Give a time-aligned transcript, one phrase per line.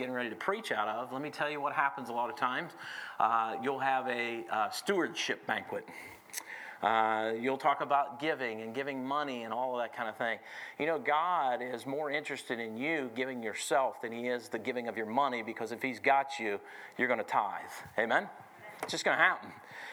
[0.00, 2.36] getting ready to preach out of, let me tell you what happens a lot of
[2.36, 2.72] times.
[3.20, 5.86] Uh, you'll have a uh, stewardship banquet.
[6.82, 10.38] Uh, you'll talk about giving and giving money and all of that kind of thing.
[10.78, 14.88] You know, God is more interested in you giving yourself than He is the giving
[14.88, 16.58] of your money because if He's got you,
[16.96, 17.60] you're going to tithe.
[17.98, 18.26] Amen?
[18.82, 19.50] It's just going to happen.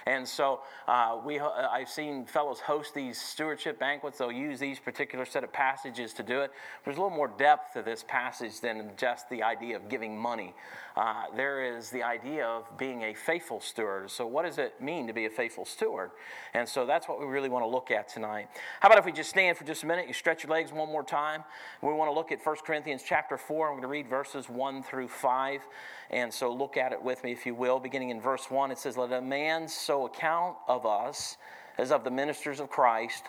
[0.08, 4.20] And so uh, we, uh, I've seen fellows host these stewardship banquets.
[4.20, 6.52] They'll use these particular set of passages to do it.
[6.86, 10.54] There's a little more depth to this passage than just the idea of giving money.
[10.98, 14.10] Uh, there is the idea of being a faithful steward.
[14.10, 16.10] So, what does it mean to be a faithful steward?
[16.56, 18.48] And so that's what we really want to look at tonight.
[18.80, 20.08] How about if we just stand for just a minute?
[20.08, 21.44] You stretch your legs one more time.
[21.84, 23.68] We want to look at 1 Corinthians chapter 4.
[23.68, 25.62] I'm going to read verses 1 through 5.
[26.10, 27.80] And so look at it with me, if you will.
[27.80, 31.38] Beginning in verse 1, it says, Let a man so account of us
[31.78, 33.26] as of the ministers of Christ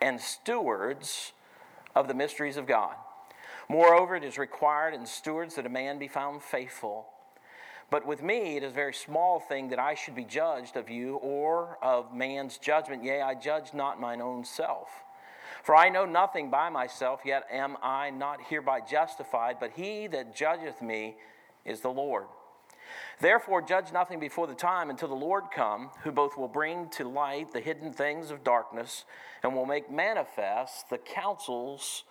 [0.00, 1.34] and stewards
[1.94, 2.94] of the mysteries of God.
[3.68, 7.06] Moreover, it is required in stewards that a man be found faithful.
[7.90, 10.90] But with me, it is a very small thing that I should be judged of
[10.90, 13.04] you or of man's judgment.
[13.04, 14.88] Yea, I judge not mine own self.
[15.62, 20.36] For I know nothing by myself, yet am I not hereby justified, but he that
[20.36, 21.16] judgeth me
[21.64, 22.26] is the Lord.
[23.20, 27.08] Therefore, judge nothing before the time until the Lord come, who both will bring to
[27.08, 29.04] light the hidden things of darkness
[29.42, 32.04] and will make manifest the counsels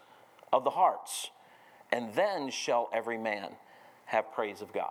[0.51, 1.29] of the hearts.
[1.93, 3.51] And then shall every man
[4.05, 4.89] have praise of God.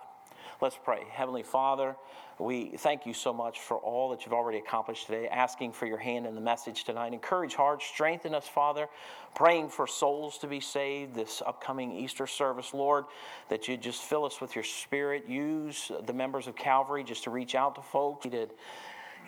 [0.60, 1.02] Let's pray.
[1.10, 1.96] Heavenly Father,
[2.38, 5.98] we thank you so much for all that you've already accomplished today, asking for your
[5.98, 7.12] hand in the message tonight.
[7.12, 8.86] Encourage hearts, strengthen us, Father,
[9.34, 13.06] praying for souls to be saved this upcoming Easter service, Lord,
[13.48, 15.28] that you just fill us with your spirit.
[15.28, 18.28] Use the members of Calvary just to reach out to folks.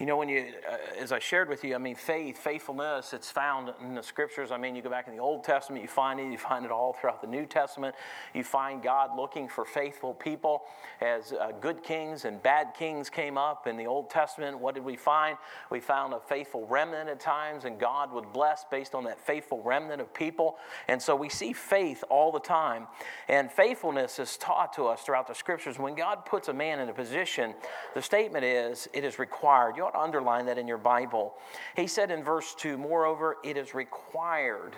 [0.00, 3.30] You know, when you, uh, as I shared with you, I mean, faith, faithfulness, it's
[3.30, 4.50] found in the scriptures.
[4.50, 6.30] I mean, you go back in the Old Testament, you find it.
[6.32, 7.94] You find it all throughout the New Testament.
[8.34, 10.64] You find God looking for faithful people.
[11.00, 14.84] As uh, good kings and bad kings came up in the Old Testament, what did
[14.84, 15.38] we find?
[15.70, 19.62] We found a faithful remnant at times, and God would bless based on that faithful
[19.62, 20.56] remnant of people.
[20.88, 22.88] And so we see faith all the time.
[23.28, 25.78] And faithfulness is taught to us throughout the scriptures.
[25.78, 27.54] When God puts a man in a position,
[27.94, 29.76] the statement is, it is required.
[29.84, 31.34] You ought to underline that in your Bible.
[31.76, 34.72] He said in verse 2 Moreover, it is required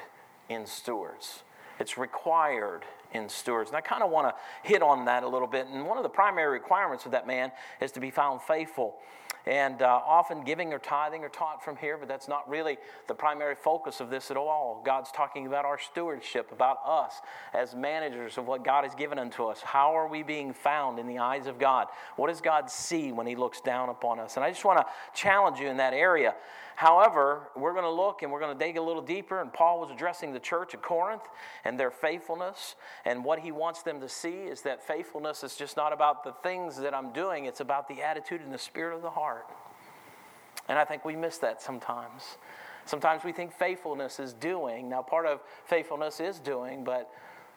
[0.48, 1.44] in stewards.
[1.78, 3.70] It's required in stewards.
[3.70, 5.68] And I kind of want to hit on that a little bit.
[5.68, 8.96] And one of the primary requirements of that man is to be found faithful.
[9.46, 13.14] And uh, often giving or tithing are taught from here, but that's not really the
[13.14, 14.82] primary focus of this at all.
[14.84, 17.20] God's talking about our stewardship, about us
[17.54, 19.60] as managers of what God has given unto us.
[19.60, 21.86] How are we being found in the eyes of God?
[22.16, 24.34] What does God see when He looks down upon us?
[24.34, 26.34] And I just want to challenge you in that area.
[26.76, 29.40] However, we're going to look and we're going to dig a little deeper.
[29.40, 31.22] And Paul was addressing the church at Corinth
[31.64, 32.76] and their faithfulness.
[33.06, 36.32] And what he wants them to see is that faithfulness is just not about the
[36.42, 39.46] things that I'm doing, it's about the attitude and the spirit of the heart.
[40.68, 42.36] And I think we miss that sometimes.
[42.84, 44.90] Sometimes we think faithfulness is doing.
[44.90, 47.10] Now, part of faithfulness is doing, but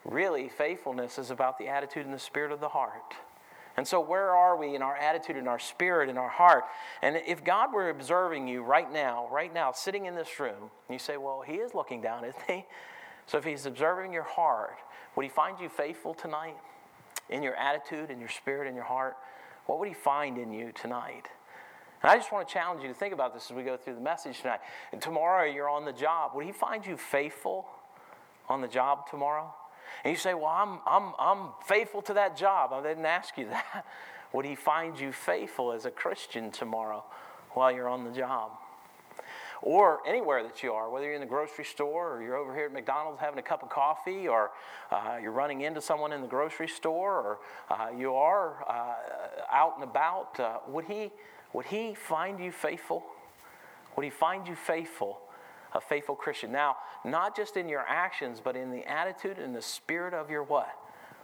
[0.04, 3.14] really, faithfulness is about the attitude and the spirit of the heart.
[3.80, 6.64] And so, where are we in our attitude, in our spirit, in our heart?
[7.00, 10.98] And if God were observing you right now, right now, sitting in this room, you
[10.98, 12.66] say, Well, He is looking down, isn't He?
[13.24, 14.76] So, if He's observing your heart,
[15.16, 16.58] would He find you faithful tonight
[17.30, 19.16] in your attitude, in your spirit, in your heart?
[19.64, 21.30] What would He find in you tonight?
[22.02, 23.94] And I just want to challenge you to think about this as we go through
[23.94, 24.60] the message tonight.
[24.92, 26.32] And tomorrow you're on the job.
[26.34, 27.64] Would He find you faithful
[28.46, 29.54] on the job tomorrow?
[30.04, 32.72] And you say, Well, I'm, I'm, I'm faithful to that job.
[32.72, 33.86] I didn't ask you that.
[34.32, 37.04] Would He find you faithful as a Christian tomorrow
[37.52, 38.52] while you're on the job?
[39.62, 42.64] Or anywhere that you are, whether you're in the grocery store or you're over here
[42.64, 44.52] at McDonald's having a cup of coffee, or
[44.90, 48.94] uh, you're running into someone in the grocery store, or uh, you are uh,
[49.52, 51.10] out and about, uh, would, he,
[51.52, 53.04] would He find you faithful?
[53.96, 55.20] Would He find you faithful?
[55.72, 56.52] A faithful Christian.
[56.52, 60.42] Now, not just in your actions, but in the attitude and the spirit of your
[60.42, 60.68] what?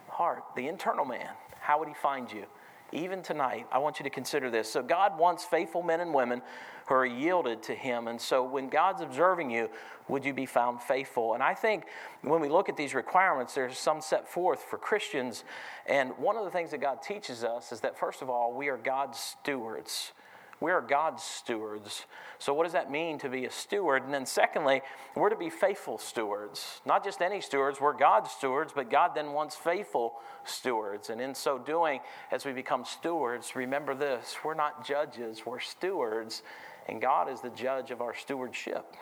[0.09, 1.31] Heart, the internal man.
[1.61, 2.45] How would he find you?
[2.93, 4.71] Even tonight, I want you to consider this.
[4.71, 6.41] So, God wants faithful men and women
[6.87, 8.07] who are yielded to Him.
[8.07, 9.69] And so, when God's observing you,
[10.07, 11.35] would you be found faithful?
[11.35, 11.87] And I think
[12.23, 15.43] when we look at these requirements, there's some set forth for Christians.
[15.87, 18.69] And one of the things that God teaches us is that, first of all, we
[18.69, 20.13] are God's stewards.
[20.61, 22.07] We are God's stewards.
[22.39, 24.05] So, what does that mean to be a steward?
[24.05, 24.81] And then, secondly,
[25.15, 26.81] we're to be faithful stewards.
[26.87, 30.15] Not just any stewards, we're God's stewards, but God then wants faithful
[30.45, 31.11] stewards.
[31.11, 32.01] And in so doing,
[32.31, 36.43] as we become stewards, remember this we're not judges, we're stewards.
[36.89, 38.95] And God is the judge of our stewardship.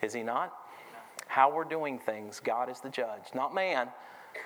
[0.00, 0.52] Is He not?
[1.26, 3.88] How we're doing things, God is the judge, not man.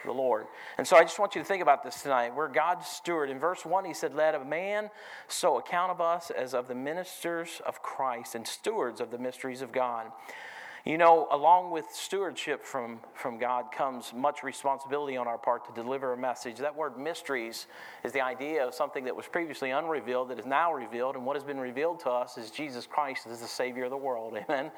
[0.04, 0.46] The Lord.
[0.78, 2.34] And so I just want you to think about this tonight.
[2.34, 3.30] We're God's steward.
[3.30, 4.90] In verse 1, he said, Let a man
[5.28, 9.62] so account of us as of the ministers of Christ and stewards of the mysteries
[9.62, 10.06] of God.
[10.86, 15.82] You know, along with stewardship from, from God comes much responsibility on our part to
[15.82, 16.58] deliver a message.
[16.58, 17.66] That word mysteries
[18.04, 21.34] is the idea of something that was previously unrevealed that is now revealed, and what
[21.34, 24.38] has been revealed to us is Jesus Christ as the Savior of the world.
[24.48, 24.70] Amen.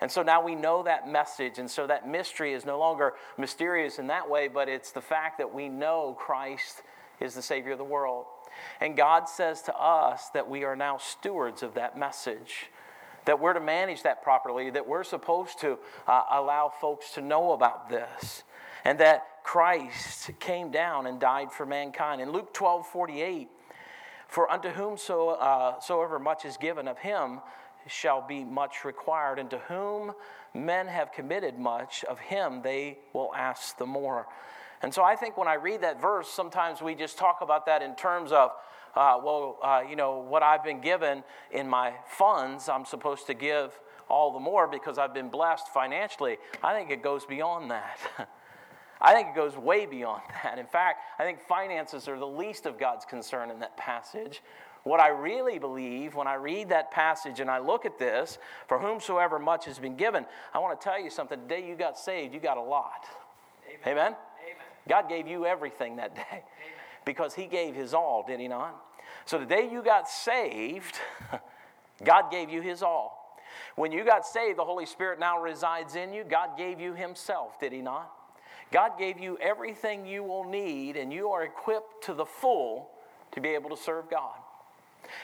[0.00, 3.98] And so now we know that message, and so that mystery is no longer mysterious
[3.98, 6.82] in that way, but it's the fact that we know Christ
[7.20, 8.26] is the Savior of the world.
[8.80, 12.66] And God says to us that we are now stewards of that message,
[13.24, 17.52] that we're to manage that properly, that we're supposed to uh, allow folks to know
[17.52, 18.44] about this,
[18.84, 22.20] and that Christ came down and died for mankind.
[22.20, 23.48] In Luke 12 48,
[24.28, 27.40] for unto whomsoever uh, much is given of him,
[27.86, 30.12] shall be much required, and to whom
[30.54, 34.26] men have committed much, of him they will ask the more.
[34.82, 37.82] And so I think when I read that verse, sometimes we just talk about that
[37.82, 38.52] in terms of,
[38.94, 43.34] uh, well, uh, you know, what I've been given in my funds, I'm supposed to
[43.34, 43.78] give
[44.08, 46.38] all the more because I've been blessed financially.
[46.62, 47.98] I think it goes beyond that.
[49.00, 50.58] I think it goes way beyond that.
[50.58, 54.42] In fact, I think finances are the least of God's concern in that passage.
[54.88, 58.38] What I really believe when I read that passage and I look at this,
[58.68, 60.24] for whomsoever much has been given,
[60.54, 61.38] I want to tell you something.
[61.42, 63.04] The day you got saved, you got a lot.
[63.68, 63.82] Amen?
[63.84, 64.06] Amen?
[64.06, 64.66] Amen.
[64.88, 66.42] God gave you everything that day Amen.
[67.04, 68.82] because He gave His all, did He not?
[69.26, 70.98] So the day you got saved,
[72.02, 73.36] God gave you His all.
[73.76, 76.24] When you got saved, the Holy Spirit now resides in you.
[76.24, 78.10] God gave you Himself, did He not?
[78.72, 82.88] God gave you everything you will need, and you are equipped to the full
[83.32, 84.38] to be able to serve God.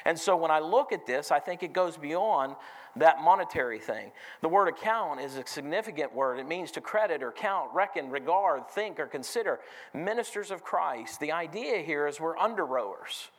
[0.05, 2.57] And so when I look at this, I think it goes beyond
[2.97, 4.13] that monetary thing.
[4.41, 6.39] The word account is a significant word.
[6.39, 9.61] It means to credit or count, reckon, regard, think, or consider.
[9.93, 11.21] Ministers of Christ.
[11.21, 13.31] The idea here is we're under rowers.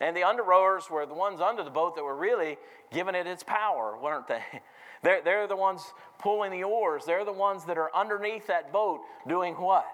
[0.00, 2.56] And the under rowers were the ones under the boat that were really
[2.92, 4.42] giving it its power, weren't they?
[5.00, 7.04] They're, they're the ones pulling the oars.
[7.04, 9.86] They're the ones that are underneath that boat doing what?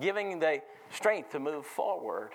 [0.00, 0.62] Giving the
[0.92, 2.30] strength to move forward.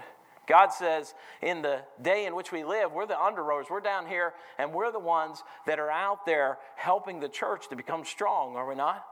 [0.47, 3.67] God says, in the day in which we live, we're the under rowers.
[3.69, 7.75] We're down here, and we're the ones that are out there helping the church to
[7.75, 9.05] become strong, are we not?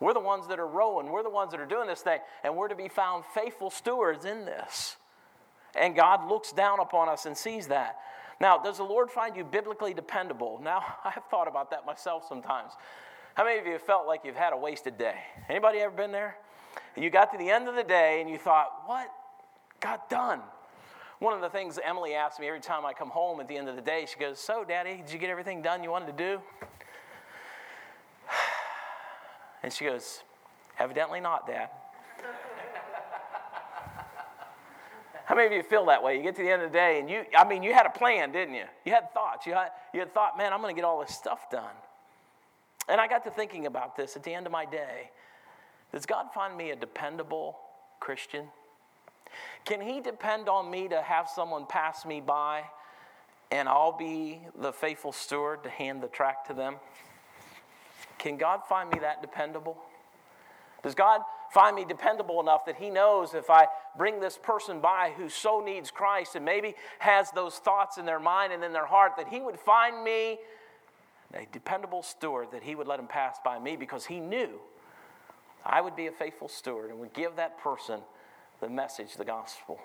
[0.00, 1.10] We're the ones that are rowing.
[1.10, 4.24] We're the ones that are doing this thing, and we're to be found faithful stewards
[4.24, 4.96] in this.
[5.74, 7.96] And God looks down upon us and sees that.
[8.40, 10.60] Now, does the Lord find you biblically dependable?
[10.62, 12.72] Now, I've thought about that myself sometimes.
[13.34, 15.14] How many of you have felt like you've had a wasted day?
[15.48, 16.36] Anybody ever been there?
[16.96, 19.08] You got to the end of the day and you thought, what
[19.80, 20.40] got done?
[21.22, 23.68] One of the things Emily asks me every time I come home at the end
[23.68, 26.24] of the day, she goes, So, Daddy, did you get everything done you wanted to
[26.24, 26.40] do?
[29.62, 30.24] And she goes,
[30.80, 31.68] Evidently not, Dad.
[35.26, 36.16] How many of you feel that way?
[36.16, 37.90] You get to the end of the day and you, I mean, you had a
[37.90, 38.64] plan, didn't you?
[38.84, 39.46] You had thoughts.
[39.46, 41.76] You had, you had thought, man, I'm going to get all this stuff done.
[42.88, 45.12] And I got to thinking about this at the end of my day.
[45.92, 47.60] Does God find me a dependable
[48.00, 48.48] Christian?
[49.64, 52.64] Can He depend on me to have someone pass me by
[53.50, 56.76] and I'll be the faithful steward to hand the tract to them?
[58.18, 59.76] Can God find me that dependable?
[60.82, 61.20] Does God
[61.52, 65.60] find me dependable enough that He knows if I bring this person by who so
[65.60, 69.28] needs Christ and maybe has those thoughts in their mind and in their heart that
[69.28, 70.38] He would find me
[71.34, 74.60] a dependable steward, that He would let him pass by me because He knew
[75.64, 78.00] I would be a faithful steward and would give that person
[78.62, 79.78] the message, the gospel.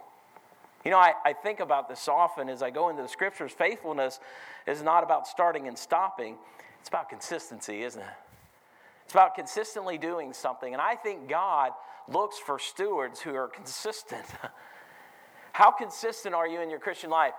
[0.86, 3.51] You know, I, I think about this often as I go into the scriptures.
[3.51, 4.22] Faithfulness
[4.65, 6.38] is not about starting and stopping,
[6.79, 8.07] it's about consistency, isn't it?
[9.03, 10.72] It's about consistently doing something.
[10.72, 11.72] And I think God
[12.07, 14.25] looks for stewards who are consistent.
[15.53, 17.34] How consistent are you in your Christian life?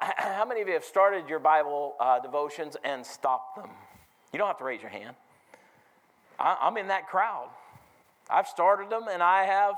[0.00, 3.70] How many of you have started your Bible uh, devotions and stopped them?
[4.32, 5.16] You don't have to raise your hand.
[6.38, 7.48] I, I'm in that crowd.
[8.30, 9.74] I've started them and I have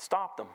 [0.00, 0.46] Stop them.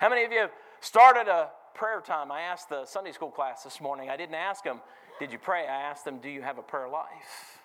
[0.00, 2.30] How many of you have started a prayer time?
[2.30, 4.10] I asked the Sunday school class this morning.
[4.10, 4.80] I didn't ask them,
[5.18, 5.62] Did you pray?
[5.62, 7.58] I asked them, Do you have a prayer life?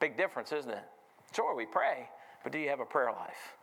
[0.00, 0.84] Big difference, isn't it?
[1.34, 2.08] Sure, we pray,
[2.42, 3.56] but do you have a prayer life?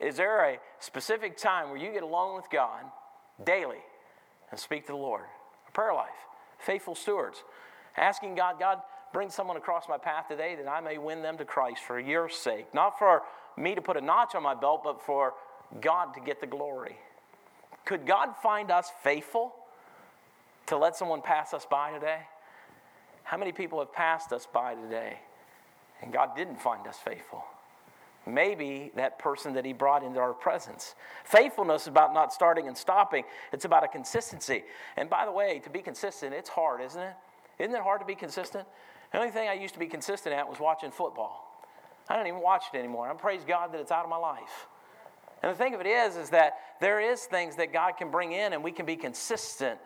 [0.00, 2.82] Is there a specific time where you get alone with God
[3.44, 3.82] daily
[4.50, 5.26] and speak to the Lord?
[5.68, 6.08] A prayer life.
[6.58, 7.44] Faithful stewards.
[7.96, 8.78] Asking God, God,
[9.12, 12.28] bring someone across my path today that I may win them to Christ for your
[12.28, 12.66] sake.
[12.74, 13.22] Not for
[13.56, 15.34] me to put a notch on my belt, but for
[15.80, 16.96] God to get the glory.
[17.84, 19.54] Could God find us faithful
[20.66, 22.20] to let someone pass us by today?
[23.22, 25.18] How many people have passed us by today
[26.02, 27.44] and God didn't find us faithful?
[28.28, 30.94] maybe that person that he brought into our presence.
[31.24, 34.64] Faithfulness is about not starting and stopping, it's about a consistency.
[34.96, 37.14] And by the way, to be consistent, it's hard, isn't it?
[37.58, 38.66] Isn't it hard to be consistent?
[39.12, 41.44] The only thing I used to be consistent at was watching football.
[42.08, 43.08] I don't even watch it anymore.
[43.08, 44.68] I praise God that it's out of my life.
[45.42, 48.32] And the thing of it is, is that there is things that God can bring
[48.32, 49.78] in and we can be consistent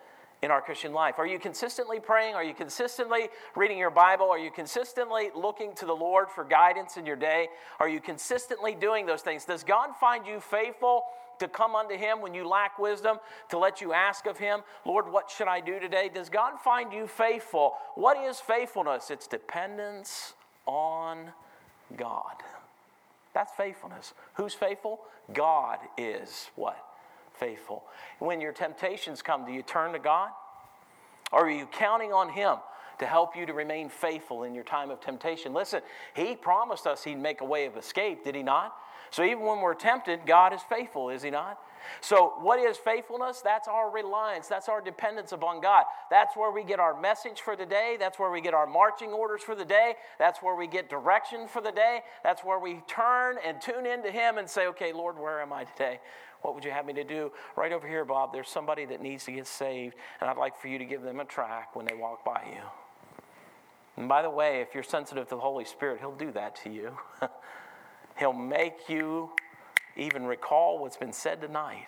[0.43, 1.19] in our Christian life?
[1.19, 2.35] Are you consistently praying?
[2.35, 4.29] Are you consistently reading your Bible?
[4.29, 7.49] Are you consistently looking to the Lord for guidance in your day?
[7.79, 9.45] Are you consistently doing those things?
[9.45, 11.05] Does God find you faithful
[11.39, 13.19] to come unto Him when you lack wisdom,
[13.51, 16.11] to let you ask of Him, Lord, what should I do today?
[16.13, 17.75] Does God find you faithful?
[17.95, 19.11] What is faithfulness?
[19.11, 20.35] It's dependence
[20.67, 21.33] on
[21.97, 22.37] God.
[23.35, 24.15] That's faithfulness.
[24.35, 25.01] Who's faithful?
[25.33, 26.77] God is what?
[27.43, 27.85] faithful.
[28.19, 30.31] When your temptations come, do you turn to God?
[31.33, 32.57] Or are you counting on Him
[32.99, 35.53] to help you to remain faithful in your time of temptation?
[35.53, 35.83] Listen,
[36.15, 38.75] He promised us He'd make a way of escape, did He not?
[39.11, 41.59] So even when we're tempted, God is faithful, is He not?
[42.01, 43.41] So, what is faithfulness?
[43.43, 44.49] That's our reliance.
[44.49, 45.85] That's our dependence upon God.
[46.11, 47.97] That's where we get our message for the day.
[47.99, 49.95] That's where we get our marching orders for the day.
[50.19, 52.01] That's where we get direction for the day.
[52.23, 55.65] That's where we turn and tune into Him and say, okay, Lord, where am I
[55.65, 56.01] today?
[56.43, 57.31] What would you have me to do?
[57.57, 60.69] Right over here, Bob, there's somebody that needs to get saved, and I'd like for
[60.69, 62.63] you to give them a track when they walk by you.
[63.97, 66.71] And by the way, if you're sensitive to the Holy Spirit, He'll do that to
[66.71, 66.97] you.
[68.19, 69.31] He'll make you
[69.97, 71.87] even recall what's been said tonight.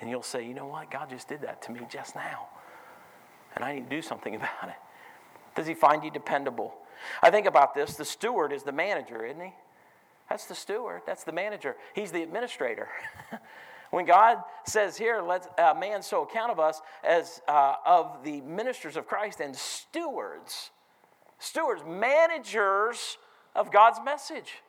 [0.00, 0.90] And you'll say, you know what?
[0.90, 2.48] God just did that to me just now.
[3.54, 4.74] And I need to do something about it.
[5.54, 6.74] Does He find you dependable?
[7.22, 9.52] I think about this the steward is the manager, isn't he?
[10.28, 11.76] That's the steward, that's the manager.
[11.94, 12.88] He's the administrator.
[13.90, 18.40] when God says here, let a man so account of us as uh, of the
[18.40, 20.70] ministers of Christ and stewards,
[21.38, 23.18] stewards, managers
[23.54, 24.62] of God's message.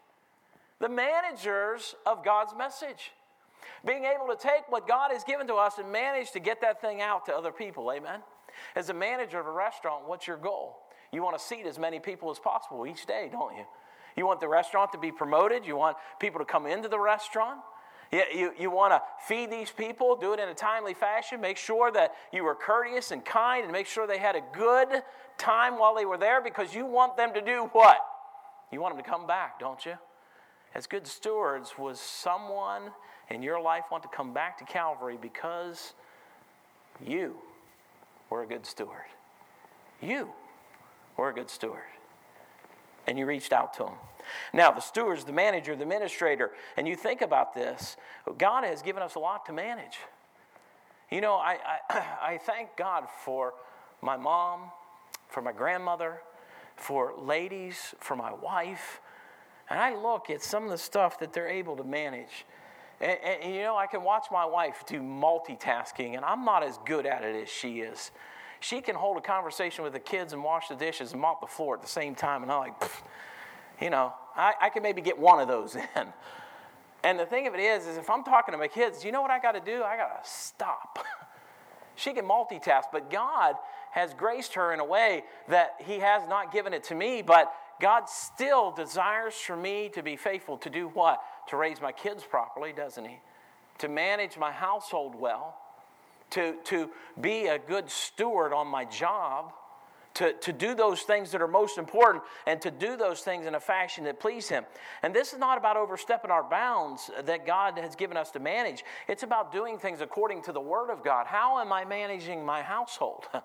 [0.79, 3.12] The managers of God's message.
[3.86, 6.82] Being able to take what God has given to us and manage to get that
[6.82, 7.91] thing out to other people.
[7.91, 8.22] Amen.
[8.75, 10.77] As a manager of a restaurant, what's your goal?
[11.12, 13.65] You want to seat as many people as possible each day, don't you?
[14.17, 15.65] You want the restaurant to be promoted.
[15.65, 17.60] You want people to come into the restaurant.
[18.12, 21.58] You, you, you want to feed these people, do it in a timely fashion, make
[21.58, 25.01] sure that you were courteous and kind, and make sure they had a good
[25.38, 27.98] time while they were there because you want them to do what?
[28.72, 29.96] You want them to come back, don't you?
[30.75, 32.91] As good stewards, was someone
[33.29, 35.94] in your life want to come back to Calvary because
[37.03, 37.38] you
[38.29, 39.08] were a good steward?
[40.01, 40.29] You
[41.15, 41.79] were a good steward
[43.08, 43.94] and you reached out to them.
[44.51, 47.96] Now, the stewards, the manager, the administrator, and you think about this,
[48.38, 50.00] God has given us a lot to manage.
[51.10, 51.58] You know, I,
[51.89, 52.03] I,
[52.34, 53.53] I thank God for
[54.01, 54.72] my mom,
[55.29, 56.22] for my grandmother,
[56.75, 59.00] for ladies, for my wife,
[59.69, 62.45] and I look at some of the stuff that they're able to manage.
[63.01, 66.79] And, and, you know, I can watch my wife do multitasking, and I'm not as
[66.86, 68.12] good at it as she is.
[68.60, 71.48] She can hold a conversation with the kids and wash the dishes and mop the
[71.48, 72.41] floor at the same time.
[72.43, 72.91] And I'm like,
[73.81, 76.07] you know, I, I can maybe get one of those in.
[77.03, 79.22] And the thing of it is, is if I'm talking to my kids, you know
[79.22, 79.84] what I got to do?
[79.84, 81.05] I got to stop.
[81.95, 83.55] she can multitask, but God
[83.91, 87.53] has graced her in a way that He has not given it to me, but
[87.82, 91.22] God still desires for me to be faithful to do what?
[91.50, 93.20] To raise my kids properly, doesn't He?
[93.79, 95.58] To manage my household well
[96.32, 96.89] to, to
[97.20, 99.53] be a good steward on my job,
[100.15, 103.55] to, to do those things that are most important, and to do those things in
[103.55, 104.65] a fashion that please Him.
[105.03, 108.84] And this is not about overstepping our bounds that God has given us to manage,
[109.08, 111.27] it's about doing things according to the Word of God.
[111.27, 113.25] How am I managing my household?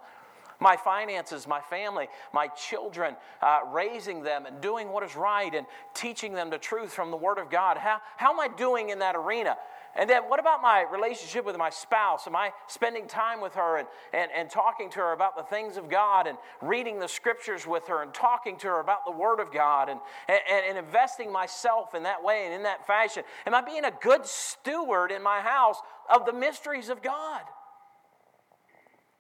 [0.61, 5.67] my finances, my family, my children, uh, raising them and doing what is right and
[5.95, 7.79] teaching them the truth from the Word of God.
[7.79, 9.57] How, how am I doing in that arena?
[9.97, 12.27] And then what about my relationship with my spouse?
[12.27, 15.77] Am I spending time with her and, and, and talking to her about the things
[15.77, 19.41] of God and reading the scriptures with her and talking to her about the Word
[19.41, 19.99] of God and,
[20.29, 23.25] and, and investing myself in that way and in that fashion?
[23.47, 27.43] Am I being a good steward in my house of the mysteries of God?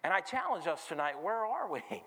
[0.02, 1.82] And I challenge us tonight where are we?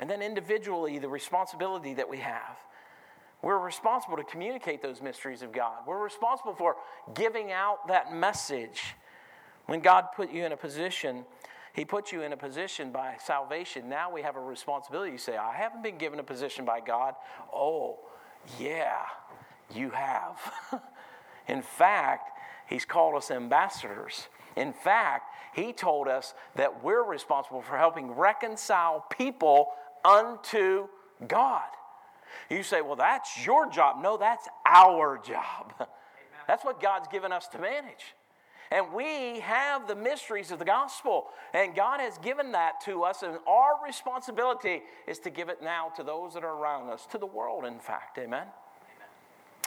[0.00, 2.58] And then individually, the responsibility that we have.
[3.42, 5.86] We're responsible to communicate those mysteries of God.
[5.86, 6.76] We're responsible for
[7.14, 8.82] giving out that message.
[9.66, 11.24] When God put you in a position,
[11.74, 13.88] He put you in a position by salvation.
[13.88, 15.12] Now we have a responsibility.
[15.12, 17.14] You say, I haven't been given a position by God.
[17.52, 17.98] Oh,
[18.58, 19.02] yeah,
[19.74, 20.38] you have.
[21.48, 22.30] in fact,
[22.66, 24.26] He's called us ambassadors.
[24.56, 29.68] In fact, He told us that we're responsible for helping reconcile people
[30.04, 30.88] unto
[31.26, 31.62] God.
[32.50, 34.02] You say, well, that's your job.
[34.02, 35.88] No, that's our job.
[36.46, 38.14] That's what God's given us to manage.
[38.70, 43.22] And we have the mysteries of the gospel, and God has given that to us,
[43.22, 47.18] and our responsibility is to give it now to those that are around us, to
[47.18, 48.18] the world, in fact.
[48.18, 48.46] Amen.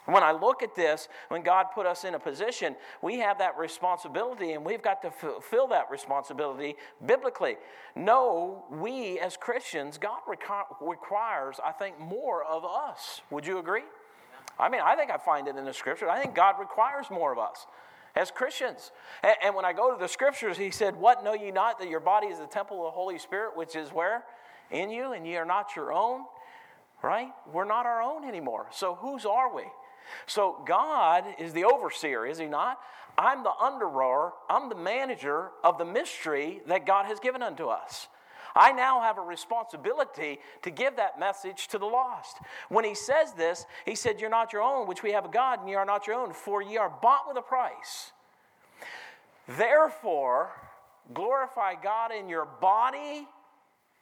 [0.08, 3.58] When I look at this, when God put us in a position, we have that
[3.58, 7.58] responsibility and we've got to fulfill that responsibility biblically.
[7.94, 10.20] No, we as Christians, God
[10.80, 13.20] requires, I think, more of us.
[13.32, 13.84] Would you agree?
[14.58, 16.10] I mean, I think I find it in the scripture.
[16.10, 17.68] I think God requires more of us
[18.16, 18.92] as Christians.
[19.44, 22.00] And, when I go to the scriptures, He said, What know ye not that your
[22.00, 24.24] body is the temple of the Holy Spirit, which is where?
[24.72, 26.22] In you, and ye are not your own?
[27.04, 27.30] Right?
[27.52, 28.68] We're not our own anymore.
[28.72, 29.64] So whose are we?
[30.26, 32.80] So God is the overseer, is He not?
[33.18, 38.08] I'm the underrower, I'm the manager of the mystery that God has given unto us.
[38.56, 42.38] I now have a responsibility to give that message to the lost.
[42.70, 45.60] When he says this, he said, You're not your own, which we have a God,
[45.60, 48.12] and ye are not your own, for ye are bought with a price.
[49.48, 50.50] Therefore,
[51.14, 53.28] glorify God in your body,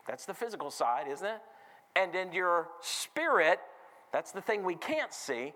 [0.07, 1.41] that's the physical side, isn't it?
[1.95, 3.59] And in your spirit,
[4.11, 5.53] that's the thing we can't see,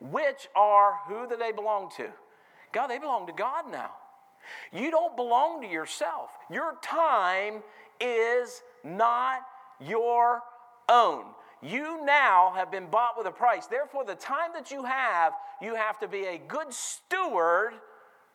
[0.00, 2.08] which are who do they belong to?
[2.72, 3.90] God, they belong to God now.
[4.72, 6.30] You don't belong to yourself.
[6.50, 7.62] Your time
[8.00, 9.40] is not
[9.80, 10.42] your
[10.88, 11.24] own.
[11.62, 13.66] You now have been bought with a price.
[13.66, 17.72] Therefore, the time that you have, you have to be a good steward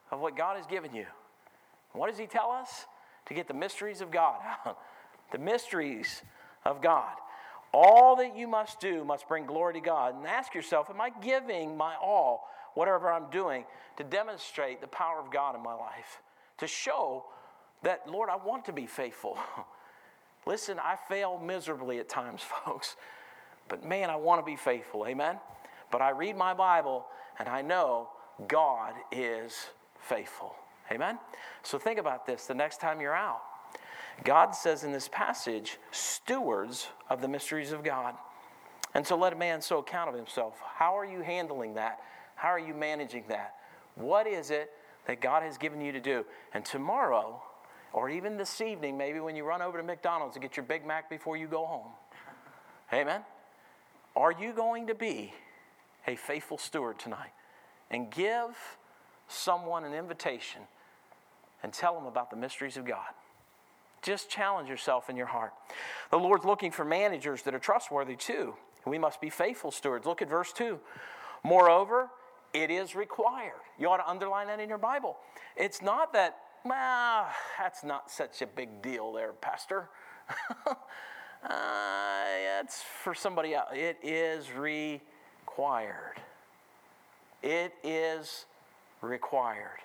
[0.10, 1.06] of what God has given you.
[1.94, 2.86] What does He tell us?
[3.27, 4.39] To get the mysteries of God
[5.32, 6.22] the mysteries
[6.65, 7.13] of God.
[7.74, 10.16] All that you must do must bring glory to God.
[10.16, 13.66] And ask yourself, am I giving my all, whatever I'm doing,
[13.98, 16.22] to demonstrate the power of God in my life?
[16.58, 17.25] To show
[17.84, 19.38] that, Lord, I want to be faithful.
[20.46, 22.96] Listen, I fail miserably at times, folks.
[23.68, 25.08] But man, I want to be faithful.
[25.08, 25.38] Amen?
[25.92, 27.06] But I read my Bible
[27.40, 28.10] and I know
[28.48, 29.68] God is
[30.00, 30.56] faithful.
[30.92, 31.20] Amen?
[31.63, 33.42] So think about this the next time you're out.
[34.24, 38.16] God says in this passage, stewards of the mysteries of God.
[38.94, 40.59] And so let a man so account of himself.
[40.75, 42.00] How are you handling that?
[42.36, 43.55] How are you managing that?
[43.96, 44.72] What is it
[45.07, 46.25] that God has given you to do?
[46.53, 47.42] And tomorrow,
[47.94, 50.86] or even this evening, maybe when you run over to McDonald's to get your Big
[50.86, 51.88] Mac before you go home.
[52.94, 53.22] Amen?
[54.16, 55.33] Are you going to be
[56.07, 57.31] a faithful steward tonight
[57.90, 58.57] and give
[59.27, 60.62] someone an invitation
[61.64, 63.14] and tell them about the mysteries of God?
[64.01, 65.53] Just challenge yourself in your heart.
[66.09, 68.55] The Lord's looking for managers that are trustworthy too.
[68.85, 70.05] We must be faithful stewards.
[70.05, 70.79] Look at verse 2.
[71.44, 72.09] Moreover,
[72.53, 73.61] it is required.
[73.77, 75.18] You ought to underline that in your Bible.
[75.55, 77.27] It's not that, well,
[77.59, 79.90] that's not such a big deal there, Pastor.
[80.68, 82.24] uh,
[82.61, 83.70] it's for somebody else.
[83.74, 86.20] It is required.
[87.44, 88.46] It is
[89.01, 89.79] required.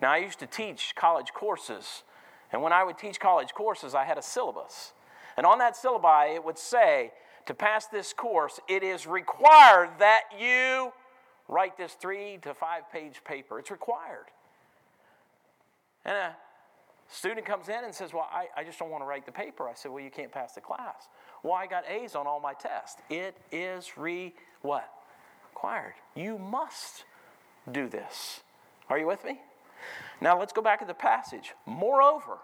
[0.00, 2.02] Now, I used to teach college courses
[2.52, 4.92] and when I would teach college courses, I had a syllabus.
[5.36, 7.12] And on that syllabi, it would say,
[7.46, 10.92] to pass this course, it is required that you
[11.48, 13.58] write this three to five page paper.
[13.58, 14.26] It's required.
[16.04, 16.36] And a
[17.08, 19.68] student comes in and says, Well, I, I just don't want to write the paper.
[19.68, 21.08] I said, Well, you can't pass the class.
[21.42, 23.00] Well, I got A's on all my tests.
[23.08, 24.90] It is re what?
[25.50, 25.94] Required.
[26.14, 27.04] You must
[27.70, 28.40] do this.
[28.90, 29.40] Are you with me?
[30.20, 31.54] Now let's go back to the passage.
[31.66, 32.38] Moreover,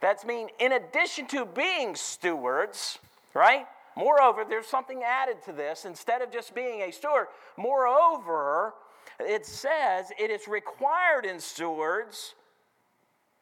[0.00, 2.98] that's mean in addition to being stewards,
[3.34, 3.66] right?
[3.96, 5.84] Moreover, there's something added to this.
[5.84, 8.74] Instead of just being a steward, moreover,
[9.18, 12.34] it says it is required in stewards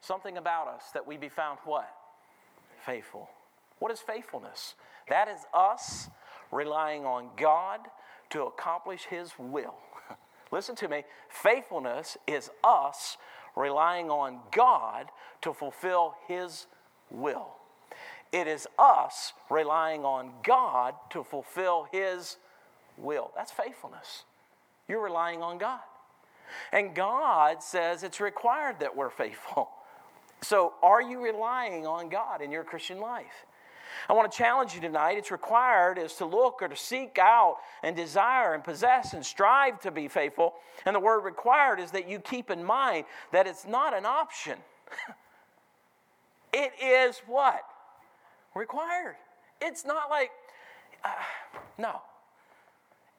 [0.01, 1.89] something about us that we be found what?
[2.85, 3.29] Faithful.
[3.79, 4.75] What is faithfulness?
[5.09, 6.09] That is us
[6.51, 7.81] relying on God
[8.31, 9.75] to accomplish His will.
[10.53, 11.05] Listen to me.
[11.29, 13.19] Faithfulness is us
[13.57, 15.07] relying on God
[15.43, 16.67] to fulfill His
[17.11, 17.49] will.
[18.33, 22.37] It is us relying on God to fulfill His
[22.97, 23.33] will.
[23.35, 24.25] That's faithfulness.
[24.89, 25.81] You're relying on God.
[26.73, 29.71] And God says it's required that we're faithful.
[30.43, 33.47] So, are you relying on God in your Christian life?
[34.09, 35.19] I want to challenge you tonight.
[35.19, 39.81] It's required is to look or to seek out and desire and possess and strive
[39.81, 40.55] to be faithful.
[40.85, 44.59] And the word required is that you keep in mind that it's not an option.
[46.53, 47.63] it is what?
[48.55, 49.17] Required.
[49.61, 50.31] It's not like,
[51.05, 51.11] uh,
[51.79, 52.01] no.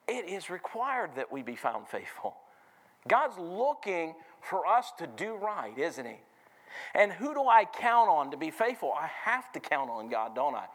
[0.06, 2.36] It is required that we be found faithful.
[3.06, 6.16] God's looking for us to do right, isn't He?
[6.94, 8.92] And who do I count on to be faithful?
[8.92, 10.66] I have to count on God, don't I?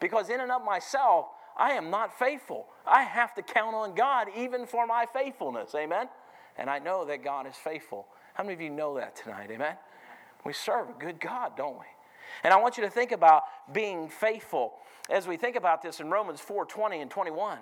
[0.00, 2.66] Because in and of myself, I am not faithful.
[2.86, 5.74] I have to count on God even for my faithfulness.
[5.74, 6.08] Amen?
[6.56, 8.06] And I know that God is faithful.
[8.34, 9.50] How many of you know that tonight?
[9.50, 9.76] Amen?
[10.44, 11.86] We serve a good God, don't we?
[12.44, 14.74] And I want you to think about being faithful
[15.10, 17.58] as we think about this in Romans 4 20 and 21.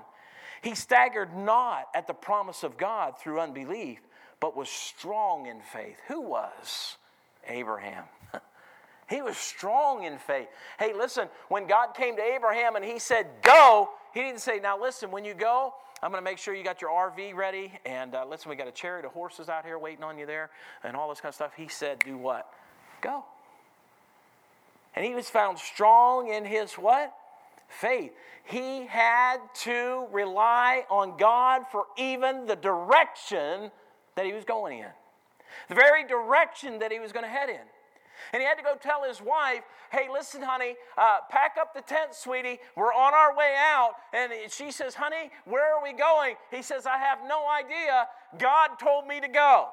[0.63, 4.01] He staggered not at the promise of God through unbelief,
[4.41, 5.97] but was strong in faith.
[6.09, 6.98] Who was?
[7.49, 8.05] Abraham.
[9.09, 10.49] he was strong in faith.
[10.79, 14.81] Hey, listen, when God came to Abraham and he said, Go, he didn't say, Now
[14.81, 17.73] listen, when you go, I'm going to make sure you got your RV ready.
[17.85, 20.51] And uh, listen, we got a chariot of horses out here waiting on you there
[20.85, 21.53] and all this kind of stuff.
[21.57, 22.49] He said, Do what?
[23.01, 23.25] Go.
[24.95, 27.13] And he was found strong in his what?
[27.69, 28.13] Faith.
[28.45, 33.71] He had to rely on God for even the direction
[34.15, 34.87] that he was going in,
[35.69, 37.61] the very direction that he was going to head in.
[38.33, 41.81] And he had to go tell his wife, hey, listen, honey, uh, pack up the
[41.81, 42.59] tent, sweetie.
[42.77, 43.93] We're on our way out.
[44.13, 46.35] And she says, honey, where are we going?
[46.51, 48.09] He says, I have no idea.
[48.39, 49.69] God told me to go.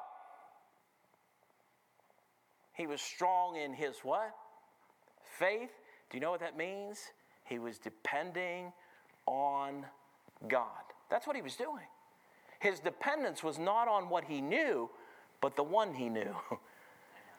[2.72, 4.34] He was strong in his what?
[5.38, 5.70] Faith.
[6.10, 7.00] Do you know what that means?
[7.44, 8.72] He was depending
[9.26, 9.86] on
[10.48, 10.68] God.
[11.10, 11.84] That's what he was doing.
[12.58, 14.90] His dependence was not on what he knew,
[15.46, 16.34] but the one he knew.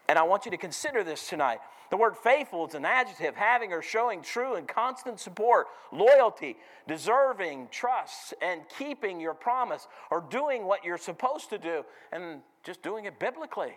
[0.10, 1.60] And I want you to consider this tonight.
[1.90, 6.56] The word faithful is an adjective having or showing true and constant support, loyalty,
[6.88, 12.82] deserving, trust, and keeping your promise or doing what you're supposed to do and just
[12.82, 13.74] doing it biblically.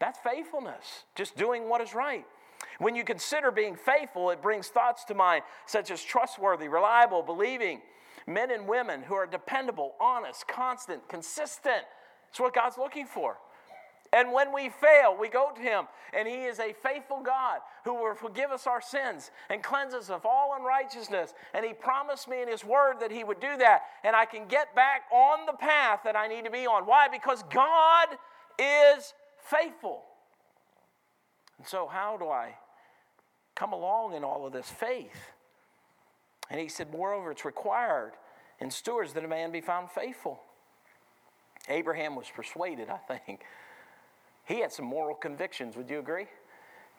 [0.00, 2.24] That's faithfulness, just doing what is right.
[2.78, 7.82] When you consider being faithful, it brings thoughts to mind such as trustworthy, reliable, believing,
[8.26, 11.84] men and women who are dependable, honest, constant, consistent.
[12.30, 13.36] It's what God's looking for.
[14.12, 17.94] And when we fail, we go to Him, and He is a faithful God who
[17.94, 21.32] will forgive us our sins and cleanse us of all unrighteousness.
[21.54, 24.46] And He promised me in His Word that He would do that, and I can
[24.46, 26.84] get back on the path that I need to be on.
[26.84, 27.08] Why?
[27.08, 28.08] Because God
[28.58, 30.02] is faithful.
[31.56, 32.56] And so, how do I
[33.54, 35.32] come along in all of this faith?
[36.50, 38.12] And He said, Moreover, it's required
[38.60, 40.42] in stewards that a man be found faithful.
[41.70, 43.40] Abraham was persuaded, I think
[44.52, 45.76] he had some moral convictions.
[45.76, 46.26] Would you agree?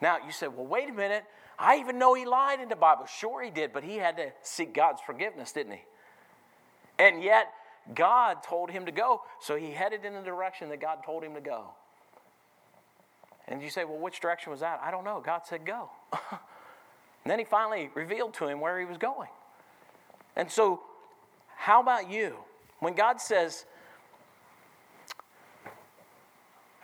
[0.00, 1.24] Now, you said, well, wait a minute.
[1.58, 3.06] I even know he lied in the Bible.
[3.06, 5.82] Sure, he did, but he had to seek God's forgiveness, didn't he?
[6.98, 7.52] And yet,
[7.94, 11.34] God told him to go, so he headed in the direction that God told him
[11.34, 11.66] to go.
[13.46, 14.80] And you say, well, which direction was that?
[14.82, 15.22] I don't know.
[15.24, 15.90] God said go.
[17.26, 19.28] then he finally revealed to him where he was going.
[20.34, 20.80] And so,
[21.56, 22.36] how about you?
[22.80, 23.66] When God says,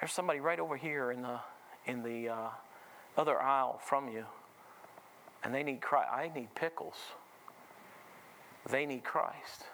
[0.01, 1.39] There's somebody right over here in the
[1.87, 2.49] in the uh,
[3.17, 4.25] other aisle from you,
[5.45, 6.11] and they need Christ.
[6.13, 6.97] I need pickles.
[8.69, 9.65] They need Christ.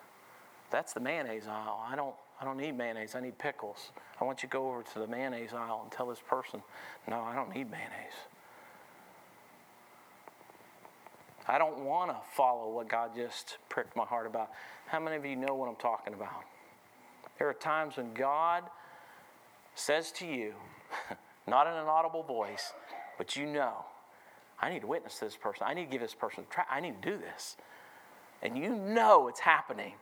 [0.70, 1.84] That's the mayonnaise aisle.
[1.88, 2.14] I don't.
[2.40, 3.14] I don't need mayonnaise.
[3.14, 3.92] I need pickles.
[4.20, 6.62] I want you to go over to the mayonnaise aisle and tell this person,
[7.08, 8.12] no, I don't need mayonnaise.
[11.48, 14.50] I don't want to follow what God just pricked my heart about.
[14.86, 16.42] How many of you know what I'm talking about?
[17.38, 18.64] There are times when God
[19.76, 20.54] says to you,
[21.46, 22.72] not in an audible voice,
[23.18, 23.84] but you know,
[24.60, 25.66] I need to witness to this person.
[25.68, 26.64] I need to give this person a try.
[26.70, 27.56] I need to do this.
[28.42, 29.92] And you know it's happening.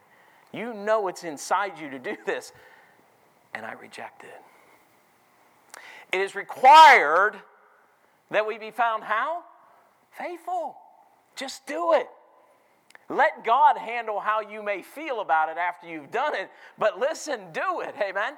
[0.52, 2.52] You know it's inside you to do this.
[3.52, 4.42] And I reject it.
[6.12, 7.36] It is required
[8.30, 9.42] that we be found how?
[10.12, 10.76] Faithful.
[11.34, 12.08] Just do it.
[13.08, 17.52] Let God handle how you may feel about it after you've done it, but listen,
[17.52, 17.94] do it.
[18.00, 18.34] Amen.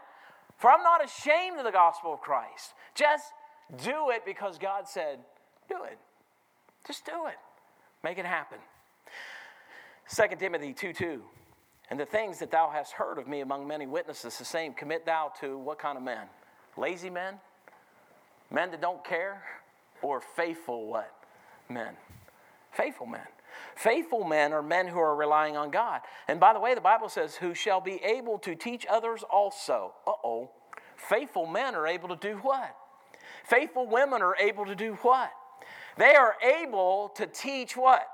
[0.57, 2.75] For I'm not ashamed of the gospel of Christ.
[2.95, 3.33] Just
[3.83, 5.19] do it because God said,
[5.69, 5.99] do it.
[6.87, 7.37] Just do it.
[8.03, 8.59] Make it happen.
[10.14, 11.23] 2 Timothy 2 2.
[11.90, 15.07] And the things that thou hast heard of me among many witnesses, the same commit
[15.07, 16.27] thou to what kind of men?
[16.77, 17.35] Lazy men?
[18.51, 19.42] Men that don't care?
[20.03, 21.12] Or faithful what?
[21.69, 21.95] Men.
[22.73, 23.27] Faithful men.
[23.75, 26.01] Faithful men are men who are relying on God.
[26.29, 29.92] And by the way, the Bible says, who shall be able to teach others also.
[30.07, 30.51] Uh oh.
[30.97, 32.75] Faithful men are able to do what?
[33.45, 35.31] Faithful women are able to do what?
[35.97, 38.07] They are able to teach what?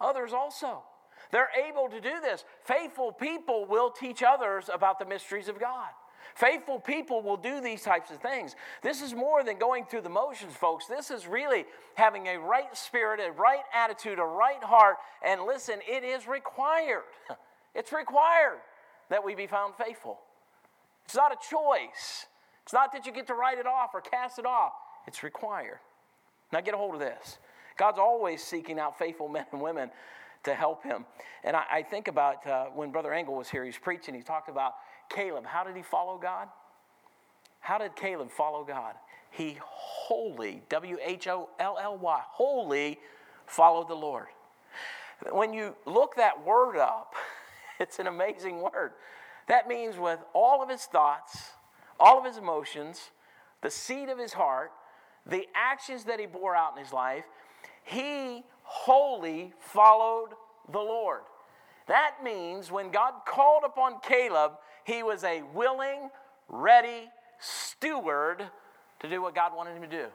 [0.00, 0.82] Others also.
[1.30, 2.44] They're able to do this.
[2.64, 5.88] Faithful people will teach others about the mysteries of God.
[6.34, 8.56] Faithful people will do these types of things.
[8.82, 10.86] This is more than going through the motions, folks.
[10.86, 11.64] This is really
[11.94, 14.96] having a right spirit, a right attitude, a right heart.
[15.24, 17.02] And listen, it is required.
[17.74, 18.58] It's required
[19.08, 20.18] that we be found faithful.
[21.06, 22.26] It's not a choice.
[22.64, 24.72] It's not that you get to write it off or cast it off.
[25.06, 25.78] It's required.
[26.52, 27.38] Now get a hold of this.
[27.76, 29.90] God's always seeking out faithful men and women
[30.44, 31.04] to help him.
[31.44, 34.48] And I, I think about uh, when Brother Engel was here, he's preaching, he talked
[34.48, 34.74] about
[35.14, 35.46] Caleb.
[35.46, 36.48] How did he follow God?
[37.60, 38.94] How did Caleb follow God?
[39.30, 42.98] He wholly, W H O L L Y, wholly
[43.46, 44.26] followed the Lord.
[45.30, 47.14] When you look that word up,
[47.80, 48.92] it's an amazing word.
[49.48, 51.52] That means with all of his thoughts,
[51.98, 53.10] all of his emotions,
[53.62, 54.72] the seed of his heart,
[55.26, 57.24] the actions that he bore out in his life,
[57.84, 60.30] he wholly followed
[60.70, 61.22] the Lord.
[61.86, 64.52] That means when God called upon Caleb,
[64.84, 66.10] he was a willing,
[66.48, 68.44] ready steward
[69.00, 70.06] to do what God wanted him to do.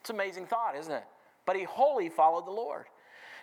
[0.00, 1.04] It's an amazing thought, isn't it?
[1.46, 2.86] But he wholly followed the Lord.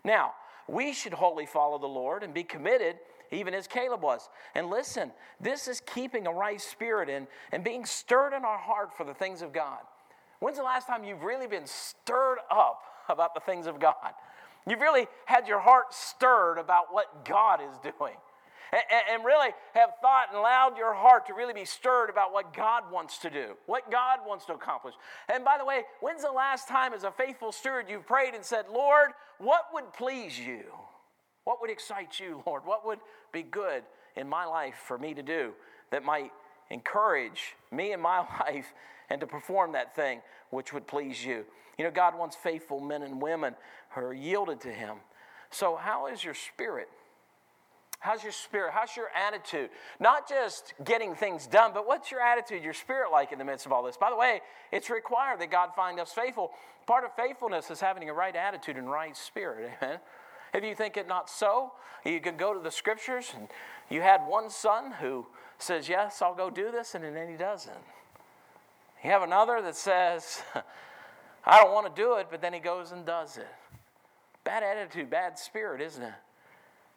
[0.04, 0.34] Now,
[0.67, 2.98] we should wholly follow the Lord and be committed,
[3.32, 4.30] even as Caleb was.
[4.56, 8.96] And listen, this is keeping a right spirit in and being stirred in our heart
[8.96, 9.80] for the things of God.
[10.39, 14.13] When's the last time you've really been stirred up about the things of God?
[14.67, 18.15] You've really had your heart stirred about what God is doing.
[18.73, 22.53] And, and, really have thought and allowed your heart to really be stirred about what
[22.53, 24.95] God wants to do, what God wants to accomplish.
[25.27, 28.45] And by the way, when's the last time, as a faithful steward, you've prayed and
[28.45, 30.63] said, Lord, what would please you?
[31.43, 32.65] What would excite you, Lord?
[32.65, 32.99] What would
[33.34, 33.84] be good
[34.15, 35.51] in my life for me to do
[35.91, 36.31] that might
[36.69, 38.73] encourage me in my life
[39.10, 41.43] and to perform that thing which would please you?
[41.77, 43.55] You know, God wants faithful men and women
[43.89, 44.97] who are yielded to Him.
[45.49, 46.88] So, how is your spirit?
[48.01, 48.71] How's your spirit?
[48.73, 49.69] How's your attitude?
[49.99, 53.67] Not just getting things done, but what's your attitude, your spirit like in the midst
[53.67, 53.95] of all this?
[53.95, 56.51] By the way, it's required that God find us faithful.
[56.87, 59.71] Part of faithfulness is having a right attitude and right spirit.
[59.81, 59.99] Amen.
[60.51, 63.47] If you think it not so, you can go to the scriptures and
[63.91, 65.27] you had one son who
[65.59, 67.77] says, Yes, I'll go do this, and then he doesn't.
[69.03, 70.41] You have another that says,
[71.45, 73.47] I don't want to do it, but then he goes and does it.
[74.43, 76.13] Bad attitude, bad spirit, isn't it?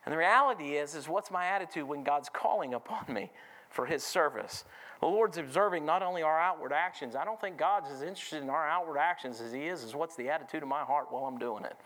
[0.04, 3.30] And the reality is, is what's my attitude when God's calling upon me
[3.70, 4.64] for his service?
[5.00, 7.16] The Lord's observing not only our outward actions.
[7.16, 10.16] I don't think God's as interested in our outward actions as he is, is what's
[10.16, 11.76] the attitude of my heart while I'm doing it.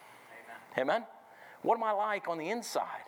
[0.76, 0.90] Amen.
[0.90, 1.06] Amen?
[1.62, 3.04] What am I like on the inside?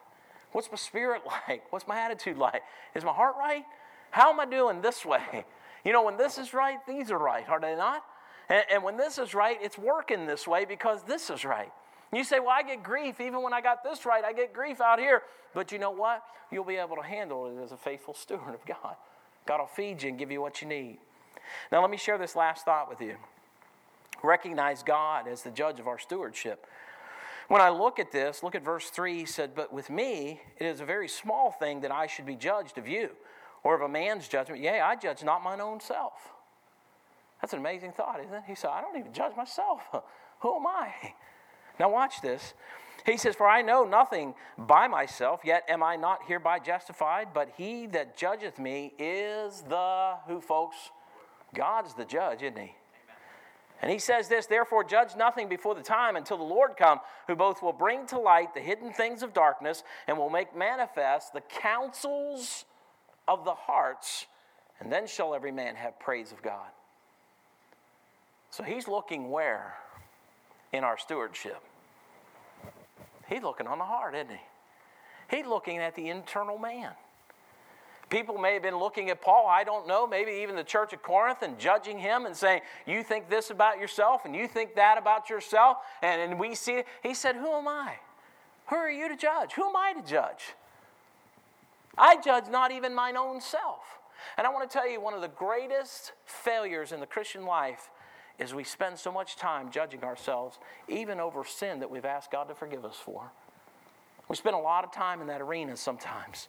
[0.53, 1.65] What's my spirit like?
[1.71, 2.63] What's my attitude like?
[2.95, 3.65] Is my heart right?
[4.11, 5.45] How am I doing this way?
[5.85, 8.05] You know, when this is right, these are right, are they not?
[8.49, 11.73] And, and when this is right, it's working this way because this is right.
[12.13, 13.21] You say, Well, I get grief.
[13.21, 15.23] Even when I got this right, I get grief out here.
[15.55, 16.23] But you know what?
[16.51, 18.97] You'll be able to handle it as a faithful steward of God.
[19.47, 20.99] God will feed you and give you what you need.
[21.73, 23.17] Now, let me share this last thought with you.
[24.23, 26.67] Recognize God as the judge of our stewardship.
[27.49, 30.67] When I look at this, look at verse 3, he said, But with me, it
[30.67, 33.11] is a very small thing that I should be judged of you,
[33.65, 34.63] or of a man's judgment.
[34.63, 36.13] Yea, I judge not mine own self.
[37.41, 38.43] That's an amazing thought, isn't it?
[38.47, 39.81] He said, I don't even judge myself.
[40.41, 41.15] Who am I?
[41.81, 42.55] Now, watch this.
[43.07, 47.51] He says, For I know nothing by myself, yet am I not hereby justified, but
[47.57, 50.77] he that judgeth me is the, who, folks?
[51.55, 52.75] God's the judge, isn't he?
[53.83, 57.35] And he says this, therefore, judge nothing before the time until the Lord come, who
[57.35, 61.41] both will bring to light the hidden things of darkness and will make manifest the
[61.41, 62.67] counsels
[63.27, 64.27] of the hearts,
[64.81, 66.69] and then shall every man have praise of God.
[68.51, 69.77] So he's looking where?
[70.75, 71.63] In our stewardship.
[73.31, 75.37] He's looking on the heart, isn't he?
[75.37, 76.91] He's looking at the internal man.
[78.11, 81.01] People may have been looking at Paul, I don't know, maybe even the church of
[81.01, 84.99] Corinth, and judging him and saying, You think this about yourself, and you think that
[84.99, 85.77] about yourself.
[86.03, 87.95] And, and we see, he said, Who am I?
[88.67, 89.53] Who are you to judge?
[89.53, 90.55] Who am I to judge?
[91.97, 94.01] I judge not even mine own self.
[94.37, 97.91] And I want to tell you, one of the greatest failures in the Christian life
[98.41, 102.49] is we spend so much time judging ourselves, even over sin that we've asked God
[102.49, 103.31] to forgive us for.
[104.29, 106.49] We spend a lot of time in that arena sometimes.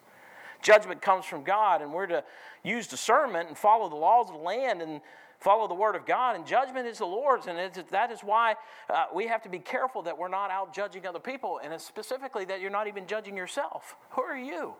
[0.61, 2.23] Judgment comes from God, and we're to
[2.63, 5.01] use discernment and follow the laws of the land and
[5.39, 6.35] follow the word of God.
[6.35, 7.57] And judgment is the Lord's, and
[7.89, 8.55] that is why
[8.89, 12.45] uh, we have to be careful that we're not out judging other people, and specifically
[12.45, 13.95] that you're not even judging yourself.
[14.11, 14.75] Who are you?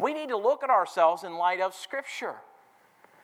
[0.00, 2.36] We need to look at ourselves in light of Scripture.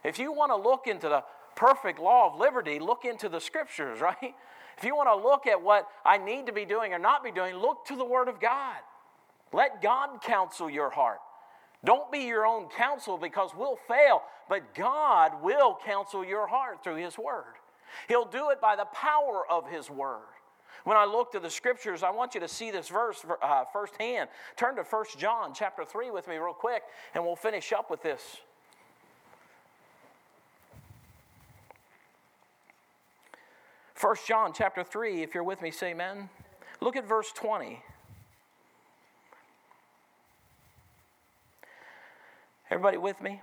[0.05, 1.25] If you want to look into the
[1.59, 4.35] perfect law of liberty, look into the Scriptures, right?
[4.79, 7.33] If you want to look at what I need to be doing or not be
[7.33, 8.77] doing, look to the Word of God.
[9.53, 11.19] Let God counsel your heart.
[11.85, 16.97] Don't be your own counsel because we'll fail, but God will counsel your heart through
[16.97, 17.55] His Word.
[18.07, 20.21] He'll do it by the power of His Word.
[20.85, 24.29] When I look to the scriptures, I want you to see this verse uh, firsthand.
[24.57, 26.83] Turn to 1 John chapter 3 with me, real quick,
[27.15, 28.23] and we'll finish up with this.
[34.01, 36.29] 1 John chapter 3, if you're with me, say amen.
[36.81, 37.83] Look at verse 20.
[42.71, 43.31] Everybody with me?
[43.31, 43.41] Amen.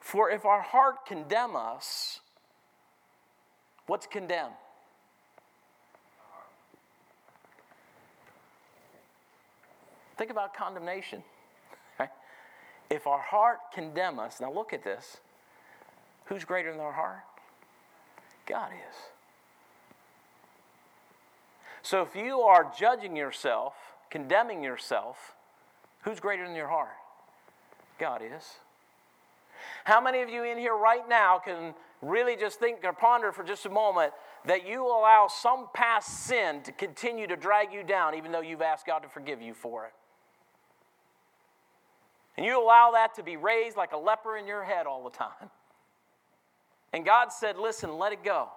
[0.00, 2.20] For if our heart condemn us,
[3.86, 4.52] what's condemn?
[10.16, 11.22] Think about condemnation.
[11.98, 12.10] Right?
[12.88, 15.18] If our heart condemn us, now look at this.
[16.26, 17.20] Who's greater than our heart?
[18.46, 18.96] God is.
[21.82, 23.74] So if you are judging yourself,
[24.10, 25.34] condemning yourself,
[26.02, 26.88] who's greater than your heart?
[27.98, 28.56] God is.
[29.84, 33.42] How many of you in here right now can really just think or ponder for
[33.42, 34.12] just a moment
[34.46, 38.62] that you allow some past sin to continue to drag you down even though you've
[38.62, 39.92] asked God to forgive you for it?
[42.36, 45.10] And you allow that to be raised like a leper in your head all the
[45.10, 45.50] time.
[46.92, 48.48] And God said, Listen, let it go.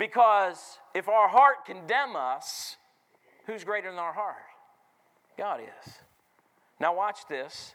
[0.00, 2.78] Because if our heart condemn us,
[3.44, 4.36] who's greater than our heart?
[5.36, 5.92] God is.
[6.80, 7.74] Now, watch this.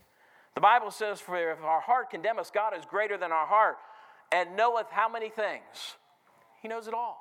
[0.55, 3.77] The Bible says, For if our heart condemn us, God is greater than our heart
[4.31, 5.97] and knoweth how many things?
[6.63, 7.19] He knows it all.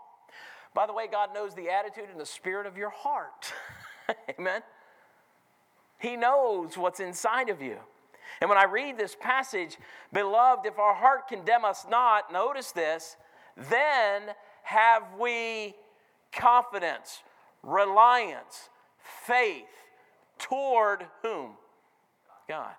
[0.72, 3.52] By the way, God knows the attitude and the spirit of your heart.
[4.40, 4.62] Amen.
[5.98, 7.76] He knows what's inside of you.
[8.40, 9.76] And when I read this passage,
[10.14, 13.18] beloved, if our heart condemn us not, notice this,
[13.70, 15.74] then have we
[16.32, 17.22] confidence,
[17.62, 18.68] reliance,
[19.26, 19.64] faith
[20.38, 21.52] toward whom?
[22.48, 22.72] God.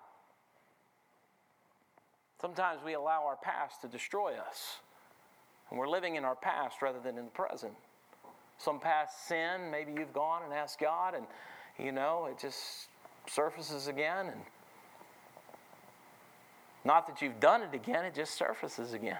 [2.40, 4.80] Sometimes we allow our past to destroy us.
[5.70, 7.72] And we're living in our past rather than in the present.
[8.58, 11.26] Some past sin, maybe you've gone and asked God, and
[11.78, 12.88] you know, it just
[13.26, 14.26] surfaces again.
[14.26, 14.40] And
[16.84, 19.18] not that you've done it again, it just surfaces again.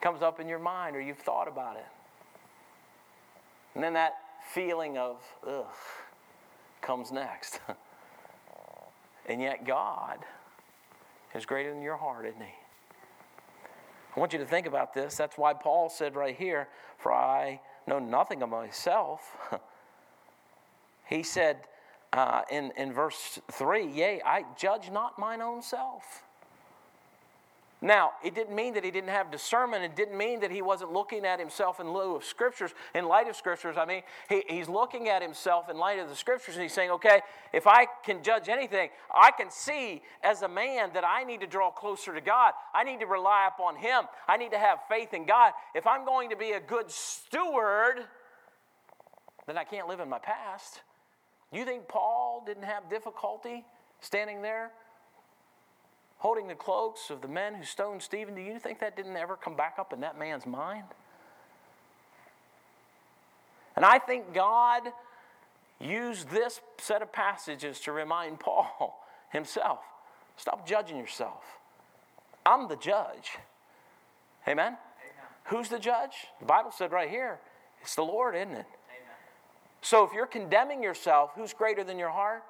[0.00, 1.86] Comes up in your mind, or you've thought about it.
[3.74, 4.14] And then that
[4.52, 5.66] feeling of, ugh,
[6.80, 7.60] comes next.
[9.26, 10.18] and yet, God
[11.34, 12.54] is greater than your heart, isn't He?
[14.16, 15.16] I want you to think about this.
[15.16, 19.36] That's why Paul said right here, For I know nothing of myself.
[21.08, 21.58] he said
[22.12, 26.24] uh, in, in verse 3, Yea, I judge not mine own self.
[27.82, 29.82] Now, it didn't mean that he didn't have discernment.
[29.84, 33.26] It didn't mean that he wasn't looking at himself in lieu of scriptures, in light
[33.26, 33.76] of scriptures.
[33.78, 36.90] I mean, he, he's looking at himself in light of the scriptures and he's saying,
[36.90, 37.22] okay,
[37.54, 41.46] if I can judge anything, I can see as a man that I need to
[41.46, 42.52] draw closer to God.
[42.74, 44.04] I need to rely upon him.
[44.28, 45.52] I need to have faith in God.
[45.74, 48.04] If I'm going to be a good steward,
[49.46, 50.82] then I can't live in my past.
[51.50, 53.64] You think Paul didn't have difficulty
[54.00, 54.70] standing there
[56.20, 59.36] holding the cloaks of the men who stoned Stephen, do you think that didn't ever
[59.36, 60.84] come back up in that man's mind?
[63.74, 64.82] And I think God
[65.80, 69.02] used this set of passages to remind Paul
[69.32, 69.80] himself
[70.36, 71.42] stop judging yourself.
[72.44, 73.32] I'm the judge.
[74.46, 74.66] Amen?
[74.66, 74.76] Amen?
[75.44, 76.12] Who's the judge?
[76.38, 77.38] The Bible said right here,
[77.82, 78.56] it's the Lord, isn't it?
[78.56, 78.66] Amen.
[79.82, 82.42] So if you're condemning yourself, who's greater than your heart?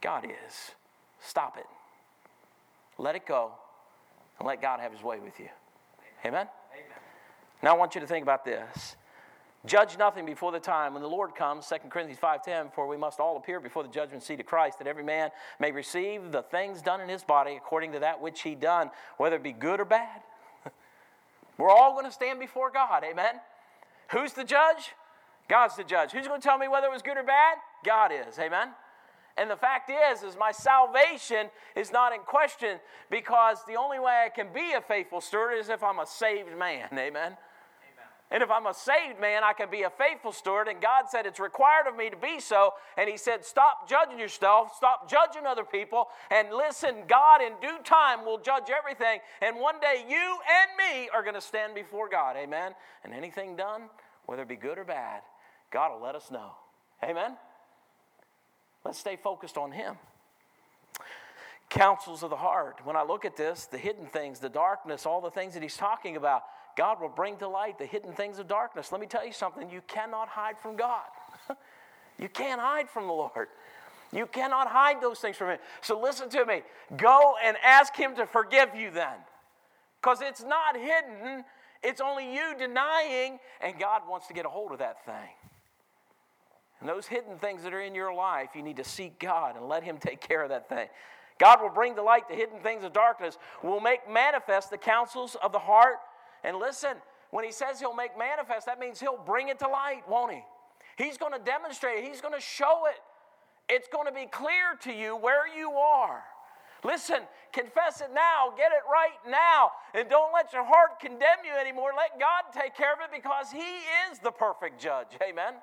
[0.00, 0.72] God is.
[1.20, 1.66] Stop it.
[2.98, 3.52] Let it go
[4.38, 5.48] and let God have his way with you.
[6.24, 6.46] Amen?
[6.72, 6.86] Amen?
[7.62, 8.96] Now I want you to think about this.
[9.66, 13.18] Judge nothing before the time when the Lord comes, 2 Corinthians 5:10, for we must
[13.18, 16.80] all appear before the judgment seat of Christ, that every man may receive the things
[16.80, 19.84] done in his body according to that which he done, whether it be good or
[19.84, 20.22] bad.
[21.58, 23.40] We're all going to stand before God, amen?
[24.10, 24.94] Who's the judge?
[25.48, 26.12] God's the judge.
[26.12, 27.58] Who's going to tell me whether it was good or bad?
[27.84, 28.68] God is, amen?
[29.38, 32.78] And the fact is, is my salvation is not in question
[33.10, 36.56] because the only way I can be a faithful steward is if I'm a saved
[36.58, 36.88] man.
[36.92, 37.08] Amen.
[37.08, 37.36] Amen.
[38.30, 40.66] And if I'm a saved man, I can be a faithful steward.
[40.66, 42.74] And God said it's required of me to be so.
[42.96, 47.78] And He said, stop judging yourself, stop judging other people, and listen, God in due
[47.84, 49.20] time will judge everything.
[49.40, 52.36] And one day you and me are going to stand before God.
[52.36, 52.74] Amen.
[53.04, 53.82] And anything done,
[54.26, 55.22] whether it be good or bad,
[55.70, 56.50] God will let us know.
[57.04, 57.36] Amen.
[58.84, 59.96] Let's stay focused on Him.
[61.68, 62.80] Counsels of the heart.
[62.84, 65.76] When I look at this, the hidden things, the darkness, all the things that He's
[65.76, 66.42] talking about,
[66.76, 68.92] God will bring to light the hidden things of darkness.
[68.92, 71.04] Let me tell you something you cannot hide from God.
[72.18, 73.48] you can't hide from the Lord.
[74.12, 75.58] You cannot hide those things from Him.
[75.82, 76.62] So listen to me.
[76.96, 79.16] Go and ask Him to forgive you then.
[80.00, 81.44] Because it's not hidden,
[81.82, 85.28] it's only you denying, and God wants to get a hold of that thing.
[86.80, 89.68] And those hidden things that are in your life, you need to seek God and
[89.68, 90.88] let Him take care of that thing.
[91.38, 95.36] God will bring to light the hidden things of darkness, will make manifest the counsels
[95.42, 95.96] of the heart.
[96.44, 96.96] And listen,
[97.30, 100.42] when He says He'll make manifest, that means He'll bring it to light, won't He?
[100.96, 103.00] He's going to demonstrate it, He's going to show it.
[103.68, 106.22] It's going to be clear to you where you are.
[106.84, 107.18] Listen,
[107.52, 111.90] confess it now, get it right now, and don't let your heart condemn you anymore.
[111.96, 113.58] Let God take care of it because He
[114.10, 115.08] is the perfect judge.
[115.22, 115.54] Amen.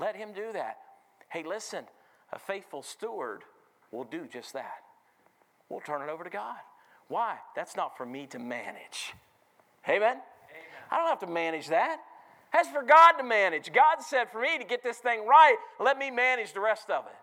[0.00, 0.78] Let Him do that.
[1.30, 1.84] Hey, listen,
[2.32, 3.42] a faithful steward
[3.90, 4.82] will do just that.
[5.68, 6.56] We'll turn it over to God.
[7.08, 7.36] Why?
[7.54, 9.14] That's not for me to manage.
[9.88, 10.00] Amen?
[10.02, 10.22] Amen.
[10.90, 11.98] I don't have to manage that.
[12.52, 13.72] That's for God to manage.
[13.72, 17.06] God said for me to get this thing right, let me manage the rest of
[17.06, 17.16] it.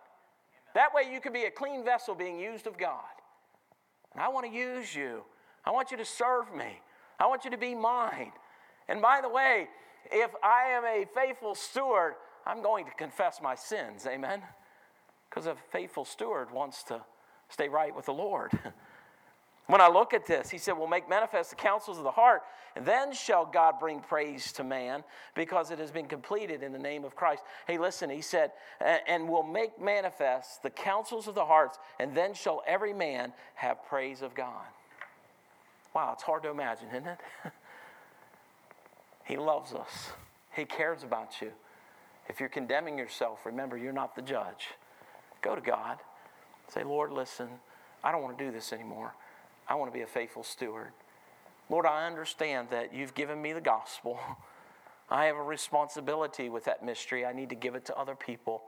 [0.74, 3.04] That way you can be a clean vessel being used of God.
[4.14, 5.24] And I want to use you.
[5.66, 6.80] I want you to serve me.
[7.20, 8.32] I want you to be mine.
[8.88, 9.68] And by the way,
[10.12, 12.16] if I am a faithful steward,
[12.50, 14.08] I'm going to confess my sins.
[14.08, 14.42] Amen?
[15.30, 17.02] Because a faithful steward wants to
[17.50, 18.52] stay right with the Lord.
[19.68, 22.42] When I look at this, he said, We'll make manifest the counsels of the heart,
[22.76, 25.04] and then shall God bring praise to man
[25.36, 27.44] because it has been completed in the name of Christ.
[27.68, 32.34] Hey, listen, he said, And will make manifest the counsels of the hearts, and then
[32.34, 34.66] shall every man have praise of God.
[35.94, 37.20] Wow, it's hard to imagine, isn't it?
[39.26, 40.14] he loves us,
[40.56, 41.52] He cares about you.
[42.30, 44.68] If you're condemning yourself, remember you're not the judge.
[45.42, 45.98] Go to God.
[46.68, 47.50] Say, Lord, listen,
[48.04, 49.16] I don't want to do this anymore.
[49.68, 50.92] I want to be a faithful steward.
[51.70, 54.20] Lord, I understand that you've given me the gospel.
[55.10, 57.26] I have a responsibility with that mystery.
[57.26, 58.62] I need to give it to other people.